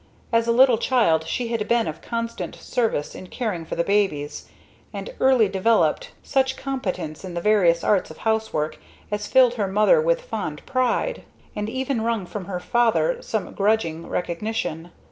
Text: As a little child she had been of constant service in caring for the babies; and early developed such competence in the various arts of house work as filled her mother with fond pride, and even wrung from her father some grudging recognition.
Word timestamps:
As 0.33 0.47
a 0.47 0.51
little 0.51 0.79
child 0.79 1.27
she 1.27 1.49
had 1.49 1.67
been 1.67 1.87
of 1.87 2.01
constant 2.01 2.55
service 2.55 3.13
in 3.13 3.27
caring 3.27 3.65
for 3.65 3.75
the 3.75 3.83
babies; 3.83 4.47
and 4.91 5.13
early 5.19 5.47
developed 5.47 6.09
such 6.23 6.57
competence 6.57 7.23
in 7.23 7.35
the 7.35 7.39
various 7.39 7.83
arts 7.83 8.09
of 8.09 8.17
house 8.17 8.51
work 8.51 8.79
as 9.11 9.27
filled 9.27 9.53
her 9.53 9.67
mother 9.67 10.01
with 10.01 10.23
fond 10.23 10.65
pride, 10.65 11.21
and 11.55 11.69
even 11.69 12.01
wrung 12.01 12.25
from 12.25 12.45
her 12.45 12.59
father 12.59 13.21
some 13.21 13.53
grudging 13.53 14.07
recognition. 14.09 14.89